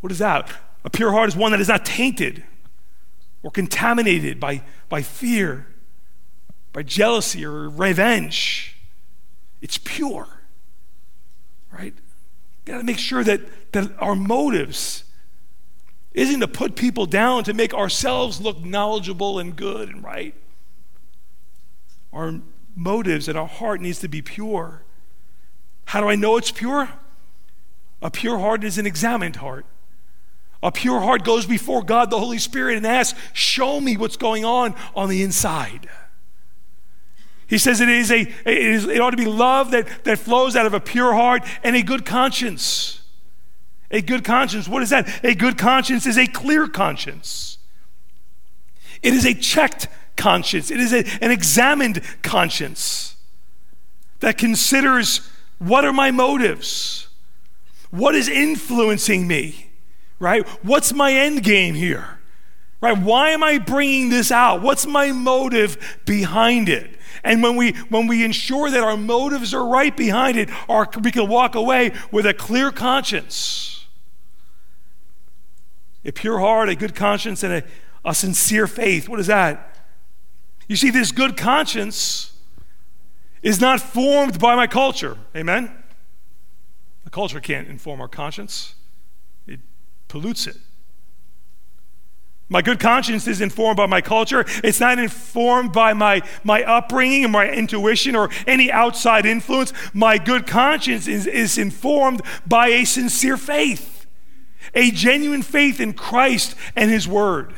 [0.01, 0.51] What is that?
[0.83, 2.43] A pure heart is one that is not tainted
[3.43, 5.67] or contaminated by, by fear,
[6.73, 8.75] by jealousy or revenge.
[9.61, 10.27] It's pure,
[11.71, 11.93] right?
[12.65, 15.04] Got to make sure that, that our motives
[16.15, 20.33] isn't to put people down to make ourselves look knowledgeable and good and right.
[22.13, 22.39] Our
[22.75, 24.83] motives and our heart needs to be pure.
[25.85, 26.89] How do I know it's pure?
[28.01, 29.65] A pure heart is an examined heart.
[30.63, 34.45] A pure heart goes before God, the Holy Spirit, and asks, Show me what's going
[34.45, 35.89] on on the inside.
[37.47, 40.55] He says it, is a, it, is, it ought to be love that, that flows
[40.55, 43.01] out of a pure heart and a good conscience.
[43.91, 45.23] A good conscience, what is that?
[45.23, 47.57] A good conscience is a clear conscience.
[49.01, 50.71] It is a checked conscience.
[50.71, 53.15] It is a, an examined conscience
[54.19, 57.07] that considers what are my motives?
[57.91, 59.69] What is influencing me?
[60.19, 60.47] Right?
[60.63, 62.19] What's my end game here?
[62.81, 62.97] Right?
[62.97, 64.61] Why am I bringing this out?
[64.61, 66.97] What's my motive behind it?
[67.23, 71.11] And when we when we ensure that our motives are right behind it, our, we
[71.11, 73.74] can walk away with a clear conscience,
[76.05, 77.63] a pure heart, a good conscience, and a,
[78.03, 79.09] a sincere faith.
[79.09, 79.75] What is that?
[80.67, 82.33] You see, this good conscience
[83.41, 85.17] is not formed by my culture.
[85.35, 85.71] Amen?
[87.03, 88.75] The culture can't inform our conscience,
[89.47, 89.59] it
[90.07, 90.57] pollutes it.
[92.47, 94.45] My good conscience is informed by my culture.
[94.63, 99.73] It's not informed by my, my upbringing or my intuition or any outside influence.
[99.93, 103.94] My good conscience is, is informed by a sincere faith,
[104.73, 107.53] a genuine faith in Christ and His Word.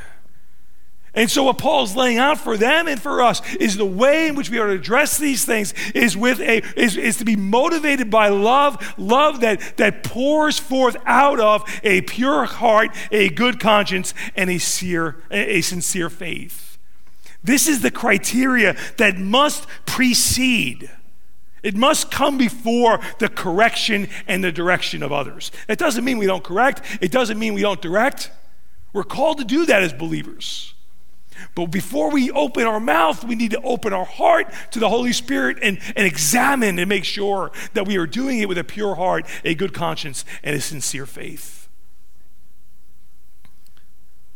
[1.17, 4.35] And so, what Paul's laying out for them and for us is the way in
[4.35, 8.11] which we are to address these things is with a is, is to be motivated
[8.11, 14.13] by love, love that, that pours forth out of a pure heart, a good conscience,
[14.35, 16.77] and a sincere, a sincere faith.
[17.43, 20.87] This is the criteria that must precede.
[21.67, 25.51] It must come before the correction and the direction of others.
[25.67, 28.32] It doesn't mean we don't correct, it doesn't mean we don't direct.
[28.93, 30.73] We're called to do that as believers.
[31.56, 35.12] But before we open our mouth, we need to open our heart to the Holy
[35.12, 38.95] Spirit and, and examine and make sure that we are doing it with a pure
[38.95, 41.67] heart, a good conscience, and a sincere faith.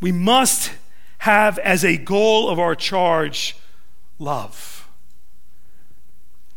[0.02, 0.74] We must
[1.20, 3.56] have as a goal of our charge
[4.20, 4.81] love.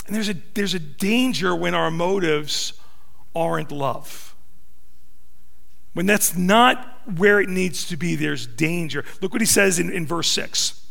[0.07, 2.75] And there's a, there's a danger when our motives
[3.35, 4.35] aren't love.
[5.95, 9.05] When that's not where it needs to be, there's danger.
[9.21, 10.83] Look what he says in, in verse 6.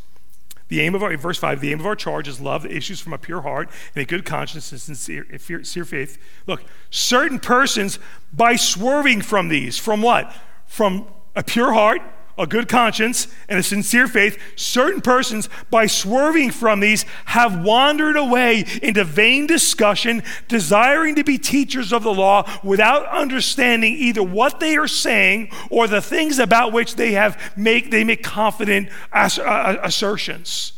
[0.69, 2.99] The aim of our, verse 5, the aim of our charge is love that issues
[2.99, 6.17] from a pure heart and a good conscience and sincere, sincere faith.
[6.47, 7.99] Look, certain persons,
[8.31, 10.33] by swerving from these, from what?
[10.65, 12.01] From a pure heart
[12.37, 18.15] a good conscience, and a sincere faith, certain persons, by swerving from these, have wandered
[18.15, 24.59] away into vain discussion, desiring to be teachers of the law without understanding either what
[24.59, 29.39] they are saying or the things about which they have make they make confident ass-
[29.39, 30.73] uh, assertions.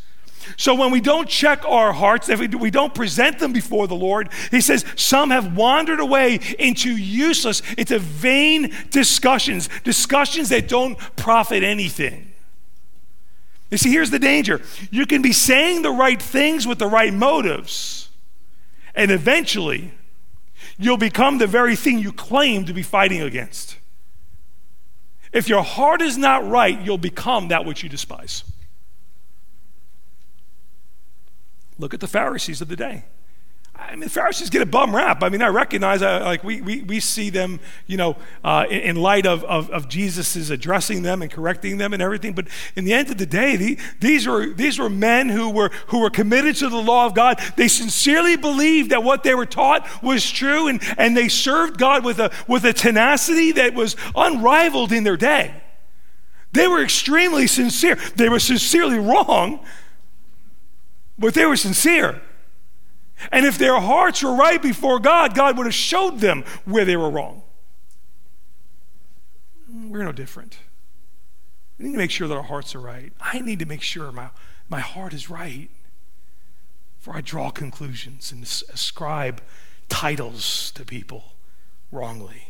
[0.57, 4.29] So when we don't check our hearts, if we don't present them before the Lord,
[4.51, 11.63] he says some have wandered away into useless, into vain discussions, discussions that don't profit
[11.63, 12.31] anything.
[13.71, 14.61] You see, here's the danger.
[14.91, 18.09] You can be saying the right things with the right motives,
[18.93, 19.91] and eventually
[20.77, 23.77] you'll become the very thing you claim to be fighting against.
[25.33, 28.45] If your heart is not right, you'll become that which you despise.
[31.77, 33.05] Look at the Pharisees of the day.
[33.77, 35.21] I mean, the Pharisees get a bum rap.
[35.21, 38.79] I mean, I recognize, uh, like, we, we, we see them, you know, uh, in,
[38.79, 42.33] in, light of, of, of Jesus' addressing them and correcting them and everything.
[42.33, 45.71] But in the end of the day, the, these, were, these were men who were,
[45.87, 47.39] who were committed to the law of God.
[47.57, 52.05] They sincerely believed that what they were taught was true, and, and they served God
[52.05, 55.61] with a, with a tenacity that was unrivaled in their day.
[56.53, 57.97] They were extremely sincere.
[58.15, 59.65] They were sincerely wrong,
[61.17, 62.21] but they were sincere.
[63.31, 66.97] And if their hearts were right before God, God would have showed them where they
[66.97, 67.43] were wrong.
[69.69, 70.57] We're no different.
[71.77, 73.13] We need to make sure that our hearts are right.
[73.19, 74.29] I need to make sure my,
[74.69, 75.69] my heart is right
[76.97, 79.41] before I draw conclusions and ascribe
[79.89, 81.33] titles to people
[81.91, 82.49] wrongly.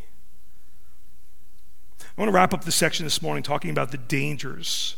[2.00, 4.98] I want to wrap up the section this morning talking about the dangers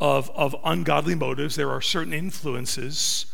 [0.00, 1.56] of, of ungodly motives.
[1.56, 3.26] There are certain influences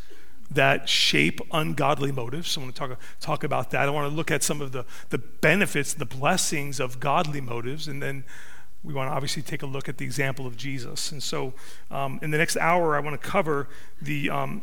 [0.51, 2.51] that shape ungodly motives.
[2.51, 3.89] So I want to talk, talk about that.
[3.89, 7.87] I want to look at some of the, the benefits, the blessings of godly motives,
[7.87, 8.25] and then
[8.83, 11.13] we want to obviously take a look at the example of Jesus.
[11.13, 11.53] And so
[11.91, 13.69] um, in the next hour, I want to cover
[14.03, 14.31] the.
[14.31, 14.63] Um,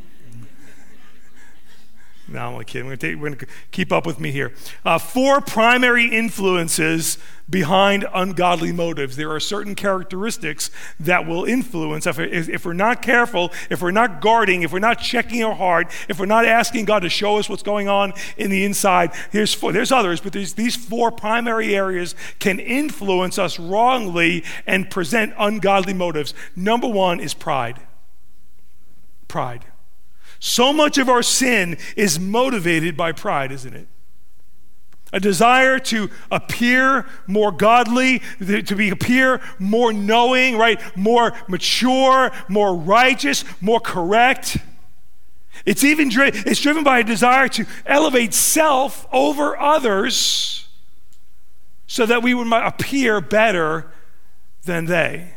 [2.30, 2.88] no, I'm only kidding.
[2.88, 4.54] We're going to keep up with me here.
[4.84, 7.18] Uh, four primary influences
[7.50, 9.16] behind ungodly motives.
[9.16, 12.06] There are certain characteristics that will influence.
[12.06, 15.90] If, if we're not careful, if we're not guarding, if we're not checking our heart,
[16.10, 19.54] if we're not asking God to show us what's going on in the inside, here's
[19.54, 19.72] four.
[19.72, 25.94] There's others, but there's these four primary areas can influence us wrongly and present ungodly
[25.94, 26.34] motives.
[26.58, 27.80] Number one is pride.
[29.30, 29.64] Pride.
[30.40, 33.88] So much of our sin is motivated by pride, isn't it?
[35.14, 40.82] A desire to appear more godly, to be appear more knowing, right?
[40.98, 44.58] More mature, more righteous, more correct.
[45.66, 50.68] It's even dri- it's driven by a desire to elevate self over others
[51.88, 53.92] so that we would appear better
[54.66, 55.34] than they.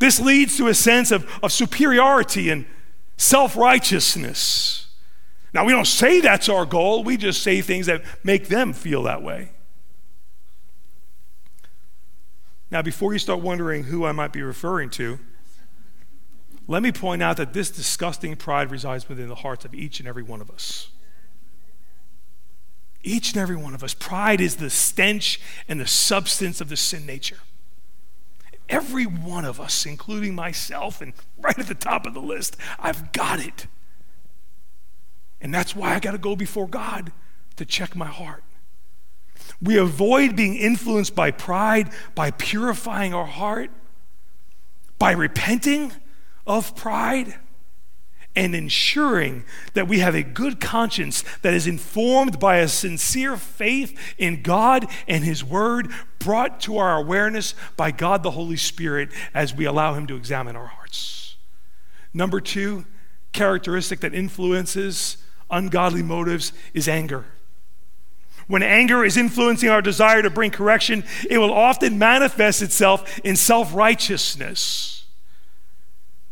[0.00, 2.66] This leads to a sense of, of superiority and
[3.16, 4.86] self righteousness.
[5.52, 9.04] Now, we don't say that's our goal, we just say things that make them feel
[9.04, 9.50] that way.
[12.70, 15.20] Now, before you start wondering who I might be referring to,
[16.66, 20.08] let me point out that this disgusting pride resides within the hearts of each and
[20.08, 20.88] every one of us.
[23.04, 23.94] Each and every one of us.
[23.94, 27.38] Pride is the stench and the substance of the sin nature.
[28.68, 33.12] Every one of us, including myself, and right at the top of the list, I've
[33.12, 33.66] got it.
[35.40, 37.12] And that's why I got to go before God
[37.56, 38.42] to check my heart.
[39.60, 43.70] We avoid being influenced by pride by purifying our heart,
[44.98, 45.92] by repenting
[46.46, 47.34] of pride
[48.36, 49.44] and ensuring
[49.74, 54.86] that we have a good conscience that is informed by a sincere faith in God
[55.06, 59.94] and His Word, brought to our awareness by God the Holy Spirit as we allow
[59.94, 61.36] Him to examine our hearts.
[62.12, 62.86] Number two,
[63.32, 65.18] characteristic that influences
[65.50, 67.26] ungodly motives is anger.
[68.46, 73.36] When anger is influencing our desire to bring correction, it will often manifest itself in
[73.36, 74.93] self righteousness.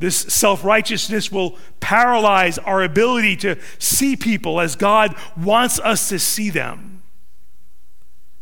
[0.02, 6.18] This self righteousness will paralyze our ability to see people as God wants us to
[6.18, 7.04] see them.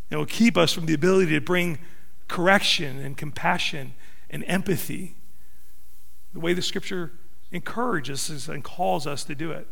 [0.08, 1.78] It will keep us from the ability to bring
[2.28, 3.92] correction and compassion
[4.30, 5.16] and empathy
[6.32, 7.12] the way the scripture
[7.52, 9.68] encourages us and calls us to do it.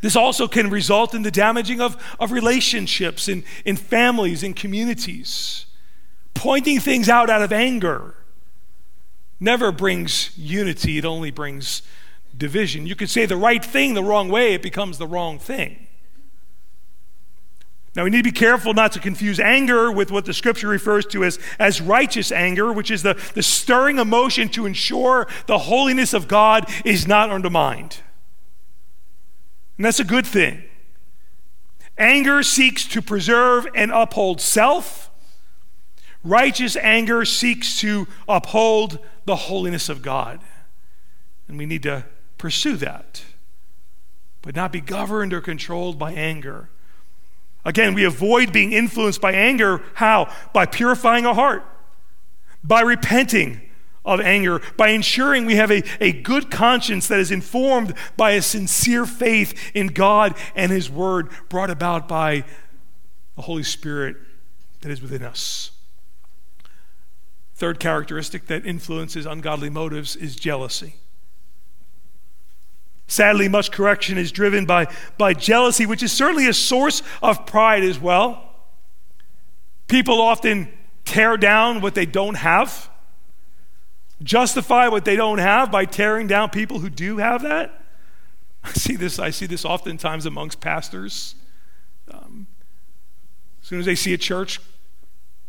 [0.00, 5.66] This also can result in the damaging of, of relationships in, in families and communities,
[6.32, 8.14] pointing things out out of anger
[9.40, 11.82] never brings unity, it only brings
[12.36, 12.86] division.
[12.86, 15.88] You could say the right thing the wrong way, it becomes the wrong thing.
[17.96, 21.04] Now, we need to be careful not to confuse anger with what the scripture refers
[21.06, 26.14] to as, as righteous anger, which is the, the stirring emotion to ensure the holiness
[26.14, 27.98] of God is not undermined.
[29.76, 30.62] And that's a good thing.
[31.98, 35.09] Anger seeks to preserve and uphold self.
[36.22, 40.40] Righteous anger seeks to uphold the holiness of God.
[41.48, 42.04] And we need to
[42.38, 43.24] pursue that,
[44.42, 46.68] but not be governed or controlled by anger.
[47.64, 49.82] Again, we avoid being influenced by anger.
[49.94, 50.32] How?
[50.52, 51.64] By purifying our heart,
[52.64, 53.60] by repenting
[54.04, 58.42] of anger, by ensuring we have a, a good conscience that is informed by a
[58.42, 62.44] sincere faith in God and His Word, brought about by
[63.36, 64.16] the Holy Spirit
[64.80, 65.72] that is within us.
[67.60, 70.94] Third characteristic that influences ungodly motives is jealousy.
[73.06, 74.86] Sadly, much correction is driven by,
[75.18, 78.50] by jealousy, which is certainly a source of pride as well.
[79.88, 80.72] People often
[81.04, 82.88] tear down what they don't have,
[84.22, 87.84] justify what they don't have by tearing down people who do have that.
[88.64, 91.34] I see this, I see this oftentimes amongst pastors.
[92.10, 92.46] Um,
[93.60, 94.60] as soon as they see a church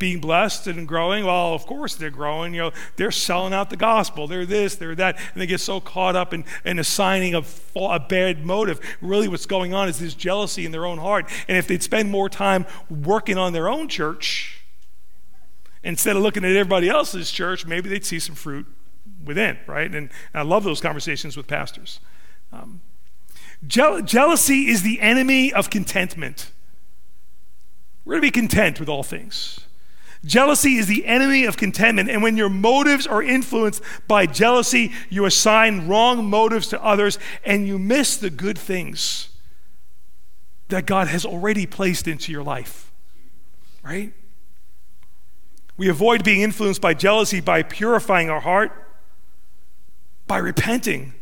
[0.02, 1.24] being blessed and growing?
[1.24, 2.54] Well, of course they're growing.
[2.54, 4.26] You know, they're selling out the gospel.
[4.26, 7.44] They're this, they're that, and they get so caught up in, in assigning a,
[7.76, 8.80] a bad motive.
[9.00, 11.30] Really, what's going on is this jealousy in their own heart.
[11.46, 14.64] And if they'd spend more time working on their own church
[15.84, 18.66] instead of looking at everybody else's church, maybe they'd see some fruit
[19.24, 19.86] within, right?
[19.86, 22.00] And, and I love those conversations with pastors.
[22.52, 22.80] Um,
[23.64, 26.50] je- jealousy is the enemy of contentment.
[28.04, 29.60] We're to be content with all things.
[30.24, 32.08] Jealousy is the enemy of contentment.
[32.08, 37.66] And when your motives are influenced by jealousy, you assign wrong motives to others and
[37.66, 39.30] you miss the good things
[40.68, 42.92] that God has already placed into your life.
[43.82, 44.12] Right?
[45.76, 48.70] We avoid being influenced by jealousy by purifying our heart,
[50.28, 51.14] by repenting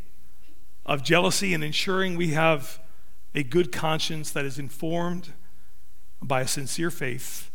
[0.84, 2.78] of jealousy and ensuring we have
[3.34, 5.32] a good conscience that is informed
[6.20, 7.49] by a sincere faith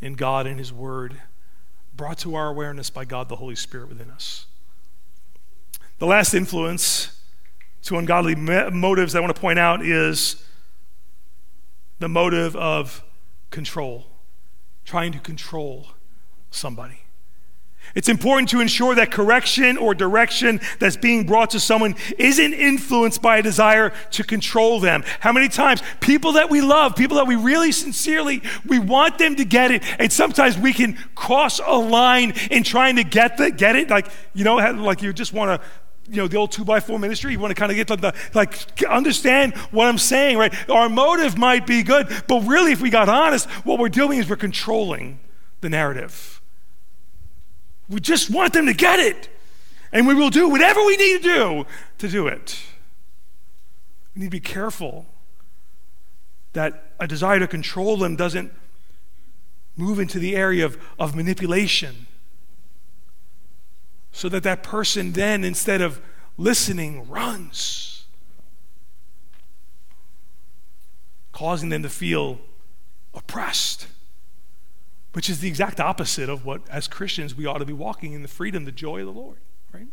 [0.00, 1.20] in God and His Word,
[1.96, 4.46] brought to our awareness by God the Holy Spirit within us.
[5.98, 7.20] The last influence
[7.82, 10.44] to ungodly motives I want to point out is
[11.98, 13.02] the motive of
[13.50, 14.06] control,
[14.84, 15.88] trying to control
[16.50, 17.00] somebody.
[17.94, 23.22] It's important to ensure that correction or direction that's being brought to someone isn't influenced
[23.22, 25.04] by a desire to control them.
[25.20, 29.36] How many times people that we love, people that we really sincerely, we want them
[29.36, 33.50] to get it, and sometimes we can cross a line in trying to get the,
[33.50, 35.66] get it, like you know, like you just want to
[36.10, 37.32] you know, the old two by four ministry.
[37.32, 40.54] You want to kind of get the, like, understand what I'm saying, right?
[40.70, 44.28] Our motive might be good, but really, if we got honest, what we're doing is
[44.28, 45.20] we're controlling
[45.60, 46.40] the narrative.
[47.88, 49.28] We just want them to get it.
[49.92, 51.66] And we will do whatever we need to do
[51.98, 52.60] to do it.
[54.14, 55.06] We need to be careful
[56.52, 58.52] that a desire to control them doesn't
[59.76, 62.06] move into the area of, of manipulation.
[64.12, 66.00] So that that person then, instead of
[66.36, 68.04] listening, runs,
[71.32, 72.40] causing them to feel
[73.14, 73.86] oppressed,
[75.18, 78.22] which is the exact opposite of what, as Christians, we ought to be walking in
[78.22, 79.38] the freedom, the joy of the Lord,
[79.74, 79.88] right?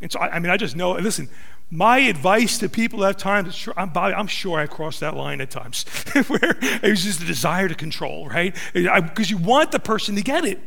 [0.00, 1.28] And so, I, I mean, I just know, listen,
[1.72, 5.82] my advice to people at times, I'm, I'm sure I crossed that line at times,
[6.28, 8.54] where it was just a desire to control, right?
[8.72, 10.60] Because you want the person to get it.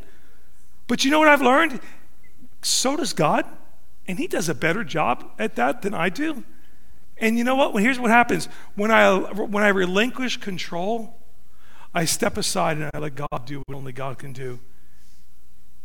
[0.88, 1.80] But you know what I've learned?
[2.62, 3.46] So does God,
[4.06, 6.44] and He does a better job at that than I do.
[7.20, 7.74] And you know what?
[7.74, 11.18] Well, here's what happens when I when I relinquish control,
[11.98, 14.60] I step aside and I let God do what only God can do.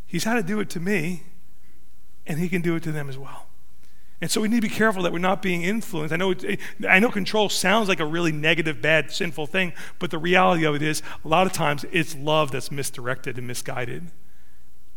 [0.05, 1.23] He's had to do it to me,
[2.27, 3.47] and He can do it to them as well.
[4.21, 6.13] And so we need to be careful that we're not being influenced.
[6.13, 10.11] I know, it, I know control sounds like a really negative, bad, sinful thing, but
[10.11, 14.11] the reality of it is a lot of times it's love that's misdirected and misguided.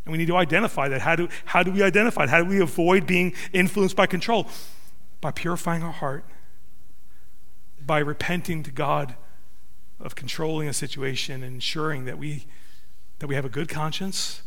[0.05, 1.01] And we need to identify that.
[1.01, 2.29] How do, how do we identify it?
[2.29, 4.49] How do we avoid being influenced by control?
[5.23, 6.27] By purifying our heart,
[7.81, 9.17] by repenting to God
[10.01, 12.47] of controlling a situation and ensuring that we,
[13.19, 14.43] that we have a good conscience,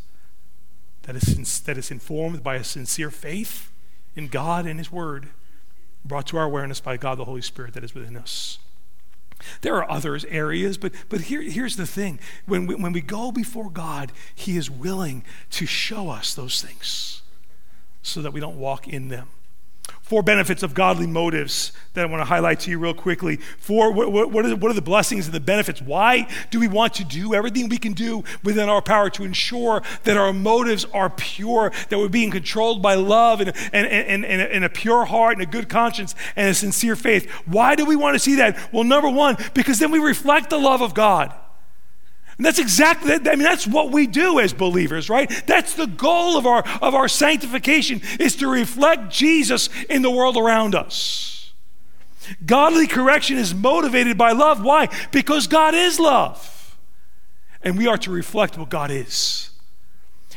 [1.02, 3.72] that is, that is informed by a sincere faith
[4.14, 5.28] in God and His Word,
[6.04, 8.58] brought to our awareness by God the Holy Spirit that is within us.
[9.62, 12.20] There are other areas, but, but here, here's the thing.
[12.46, 17.22] When we, when we go before God, He is willing to show us those things
[18.02, 19.28] so that we don't walk in them.
[20.10, 23.36] Four benefits of godly motives that I want to highlight to you real quickly.
[23.36, 25.80] Four, what, what, are the, what are the blessings and the benefits?
[25.80, 29.84] Why do we want to do everything we can do within our power to ensure
[30.02, 34.42] that our motives are pure, that we're being controlled by love and, and, and, and,
[34.42, 37.30] and a pure heart and a good conscience and a sincere faith?
[37.46, 38.58] Why do we want to see that?
[38.72, 41.32] Well, number one, because then we reflect the love of God.
[42.40, 45.30] And that's exactly, I mean, that's what we do as believers, right?
[45.46, 50.38] That's the goal of our, of our sanctification is to reflect Jesus in the world
[50.38, 51.52] around us.
[52.46, 54.64] Godly correction is motivated by love.
[54.64, 54.88] Why?
[55.12, 56.78] Because God is love.
[57.60, 59.50] And we are to reflect what God is.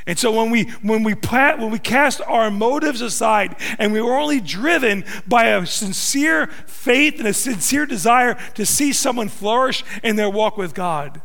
[0.05, 4.19] And so when we when we when we cast our motives aside and we are
[4.19, 10.17] only driven by a sincere faith and a sincere desire to see someone flourish in
[10.17, 11.21] their walk with God,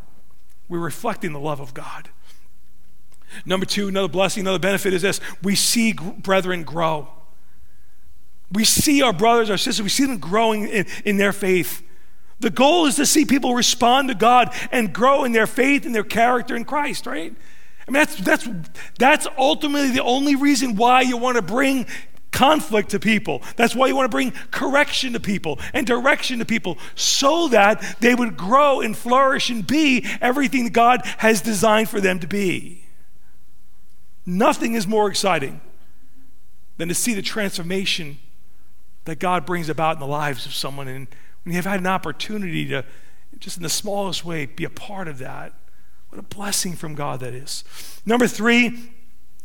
[0.68, 2.10] we're reflecting the love of God.
[3.44, 7.08] Number two, another blessing, another benefit is this we see brethren grow.
[8.50, 11.82] We see our brothers, our sisters, we see them growing in, in their faith.
[12.40, 15.94] The goal is to see people respond to God and grow in their faith and
[15.94, 17.34] their character in Christ, right?
[17.86, 18.48] I mean, that's, that's,
[18.98, 21.86] that's ultimately the only reason why you want to bring
[22.30, 23.42] conflict to people.
[23.56, 27.96] That's why you want to bring correction to people and direction to people so that
[28.00, 32.26] they would grow and flourish and be everything that God has designed for them to
[32.26, 32.84] be.
[34.26, 35.60] Nothing is more exciting
[36.76, 38.18] than to see the transformation
[39.04, 40.86] that God brings about in the lives of someone.
[40.86, 41.08] And
[41.44, 42.84] when you have had an opportunity to,
[43.38, 45.54] just in the smallest way, be a part of that,
[46.10, 47.64] what a blessing from God that is.
[48.04, 48.90] Number three,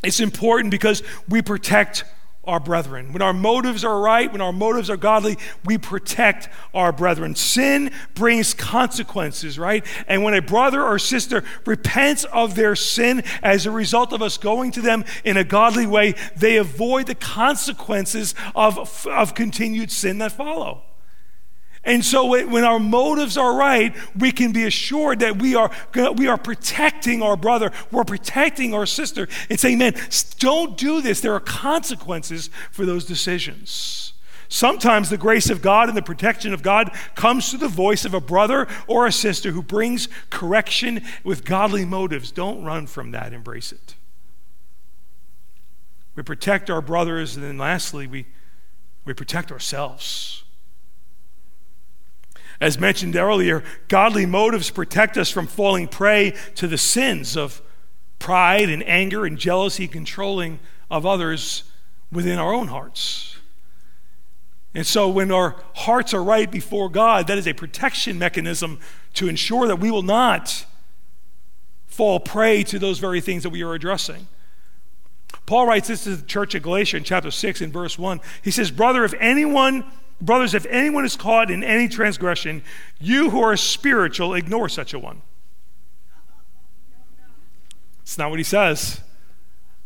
[0.03, 2.03] it's important because we protect
[2.45, 3.13] our brethren.
[3.13, 7.35] When our motives are right, when our motives are godly, we protect our brethren.
[7.35, 9.85] Sin brings consequences, right?
[10.07, 14.37] And when a brother or sister repents of their sin as a result of us
[14.37, 20.17] going to them in a godly way, they avoid the consequences of, of continued sin
[20.17, 20.83] that follow.
[21.85, 25.69] And so when our motives are right, we can be assured that we are,
[26.15, 29.93] we are protecting our brother, we're protecting our sister, and saying, man,
[30.39, 31.19] don't do this.
[31.19, 34.13] There are consequences for those decisions.
[34.47, 38.13] Sometimes the grace of God and the protection of God comes through the voice of
[38.13, 42.31] a brother or a sister who brings correction with godly motives.
[42.31, 43.95] Don't run from that, embrace it.
[46.15, 48.27] We protect our brothers, and then lastly, we,
[49.03, 50.43] we protect ourselves.
[52.63, 57.61] As mentioned earlier, godly motives protect us from falling prey to the sins of
[58.19, 61.63] pride and anger and jealousy, controlling of others
[62.09, 63.35] within our own hearts.
[64.73, 68.79] And so, when our hearts are right before God, that is a protection mechanism
[69.15, 70.65] to ensure that we will not
[71.85, 74.25] fall prey to those very things that we are addressing.
[75.45, 78.21] Paul writes this to the church of Galatia in chapter 6 and verse 1.
[78.41, 79.83] He says, Brother, if anyone
[80.23, 82.63] Brothers, if anyone is caught in any transgression,
[82.97, 85.21] you who are spiritual, ignore such a one.
[88.03, 89.01] It's not what he says.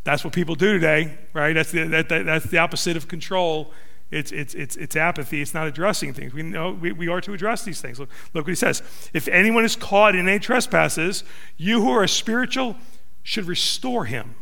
[0.03, 1.53] That's what people do today, right?
[1.53, 3.73] That's the, that, that, that's the opposite of control.
[4.11, 5.41] It's, it's, it's, it's apathy.
[5.41, 6.33] It's not addressing things.
[6.33, 7.99] We know we, we are to address these things.
[7.99, 8.83] Look, look what he says.
[9.13, 11.23] If anyone is caught in any trespasses,
[11.57, 12.77] you who are spiritual
[13.23, 14.35] should restore him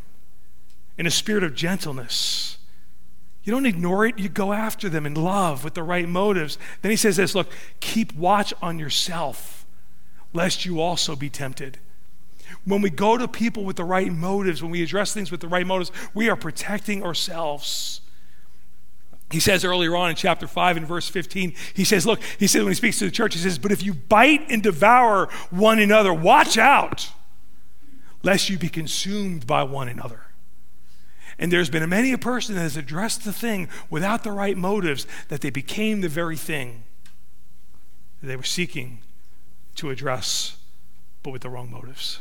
[0.97, 2.57] in a spirit of gentleness.
[3.45, 6.57] You don't ignore it, you go after them in love with the right motives.
[6.81, 7.47] Then he says this look,
[7.79, 9.67] keep watch on yourself,
[10.33, 11.77] lest you also be tempted.
[12.65, 15.47] When we go to people with the right motives, when we address things with the
[15.47, 18.01] right motives, we are protecting ourselves.
[19.29, 22.63] He says earlier on in chapter 5 and verse 15, he says, Look, he says
[22.63, 25.77] when he speaks to the church, he says, But if you bite and devour one
[25.77, 27.11] another, watch out,
[28.23, 30.21] lest you be consumed by one another.
[31.37, 35.05] And there's been many a person that has addressed the thing without the right motives
[35.27, 36.83] that they became the very thing
[38.21, 38.99] that they were seeking
[39.75, 40.57] to address,
[41.23, 42.19] but with the wrong motives.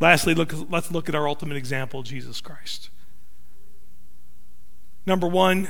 [0.00, 2.88] Lastly, look, let's look at our ultimate example, Jesus Christ.
[5.04, 5.68] Number one,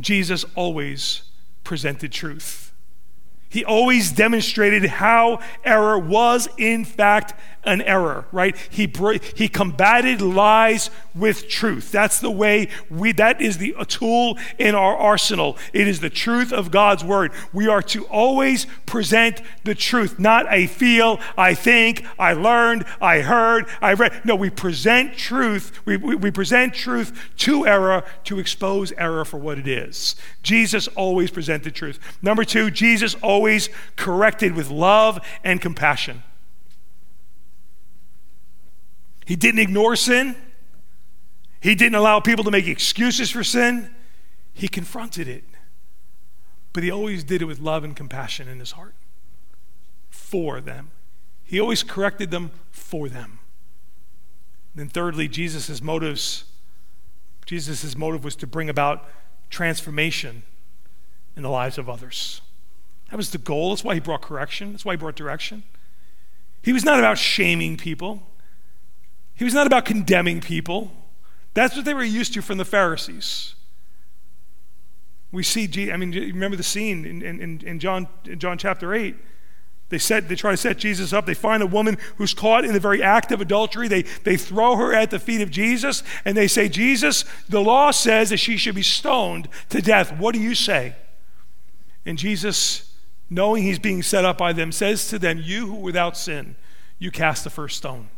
[0.00, 1.22] Jesus always
[1.64, 2.72] presented truth.
[3.48, 8.56] He always demonstrated how error was, in fact, an error, right?
[8.70, 8.90] He,
[9.36, 11.92] he combated lies with truth.
[11.92, 15.58] That's the way we, that is the tool in our arsenal.
[15.72, 17.32] It is the truth of God's word.
[17.52, 23.20] We are to always present the truth, not I feel, I think, I learned, I
[23.20, 24.24] heard, I read.
[24.24, 25.84] No, we present truth.
[25.84, 30.16] We, we, we present truth to error to expose error for what it is.
[30.42, 31.98] Jesus always presented truth.
[32.22, 36.22] Number two, Jesus always corrected with love and compassion.
[39.30, 40.34] He didn't ignore sin.
[41.60, 43.88] He didn't allow people to make excuses for sin.
[44.52, 45.44] He confronted it.
[46.72, 48.96] But he always did it with love and compassion in his heart
[50.10, 50.90] for them.
[51.44, 53.38] He always corrected them for them.
[54.74, 56.42] And then thirdly, Jesus' motives
[57.46, 59.08] Jesus' motive was to bring about
[59.48, 60.42] transformation
[61.36, 62.40] in the lives of others.
[63.12, 63.70] That was the goal.
[63.70, 64.72] That's why he brought correction.
[64.72, 65.62] That's why he brought direction.
[66.62, 68.26] He was not about shaming people.
[69.40, 70.92] He was not about condemning people.
[71.54, 73.54] That's what they were used to from the Pharisees.
[75.32, 79.16] We see, I mean, remember the scene in, in, in, John, in John chapter 8?
[79.88, 81.24] They, set, they try to set Jesus up.
[81.24, 83.88] They find a woman who's caught in the very act of adultery.
[83.88, 87.92] They, they throw her at the feet of Jesus and they say, Jesus, the law
[87.92, 90.12] says that she should be stoned to death.
[90.18, 90.96] What do you say?
[92.04, 92.94] And Jesus,
[93.30, 96.56] knowing he's being set up by them, says to them, You who without sin,
[96.98, 98.10] you cast the first stone.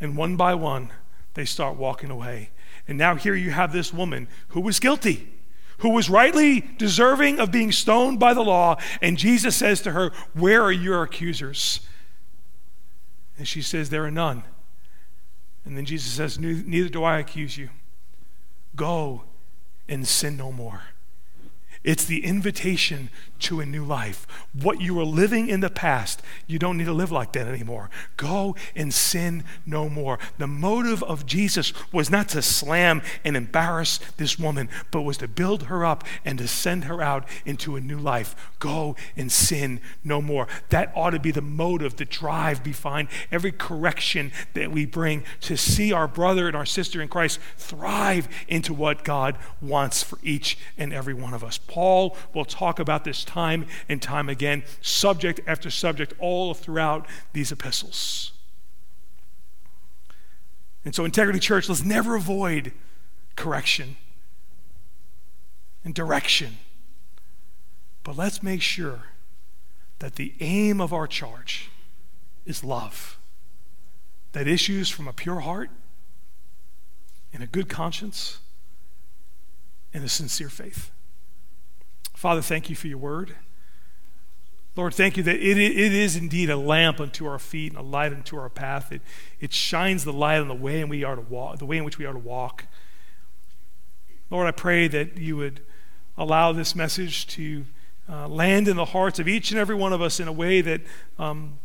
[0.00, 0.92] And one by one,
[1.34, 2.50] they start walking away.
[2.88, 5.32] And now here you have this woman who was guilty,
[5.78, 8.76] who was rightly deserving of being stoned by the law.
[9.02, 11.80] And Jesus says to her, Where are your accusers?
[13.38, 14.44] And she says, There are none.
[15.64, 17.70] And then Jesus says, Neither do I accuse you.
[18.74, 19.24] Go
[19.88, 20.82] and sin no more.
[21.86, 24.26] It's the invitation to a new life.
[24.60, 27.90] What you were living in the past, you don't need to live like that anymore.
[28.16, 30.18] Go and sin no more.
[30.38, 35.28] The motive of Jesus was not to slam and embarrass this woman, but was to
[35.28, 38.34] build her up and to send her out into a new life.
[38.58, 40.48] Go and sin no more.
[40.70, 45.56] That ought to be the motive, the drive behind every correction that we bring to
[45.56, 50.58] see our brother and our sister in Christ thrive into what God wants for each
[50.76, 51.58] and every one of us.
[51.76, 57.52] Paul will talk about this time and time again, subject after subject, all throughout these
[57.52, 58.32] epistles.
[60.86, 62.72] And so, Integrity Church, let's never avoid
[63.36, 63.98] correction
[65.84, 66.56] and direction.
[68.04, 69.08] But let's make sure
[69.98, 71.70] that the aim of our charge
[72.46, 73.18] is love
[74.32, 75.68] that issues from a pure heart
[77.34, 78.38] and a good conscience
[79.92, 80.90] and a sincere faith.
[82.16, 83.36] Father, thank you for your word.
[84.74, 87.82] Lord, thank you that it, it is indeed a lamp unto our feet and a
[87.82, 88.90] light unto our path.
[88.90, 89.02] It,
[89.38, 91.84] it shines the light on the way in we are to walk, the way in
[91.84, 92.64] which we are to walk.
[94.30, 95.60] Lord, I pray that you would
[96.16, 97.66] allow this message to
[98.08, 100.62] uh, land in the hearts of each and every one of us in a way
[100.62, 100.80] that
[101.18, 101.58] um,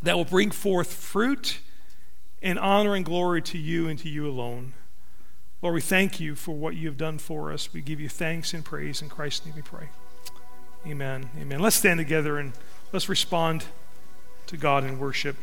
[0.00, 1.58] that will bring forth fruit
[2.40, 4.74] and honor and glory to you and to you alone.
[5.60, 7.72] Lord, we thank you for what you have done for us.
[7.72, 9.02] We give you thanks and praise.
[9.02, 9.88] In Christ's name we pray.
[10.86, 11.30] Amen.
[11.40, 11.58] Amen.
[11.58, 12.52] Let's stand together and
[12.92, 13.64] let's respond
[14.46, 15.36] to God in worship.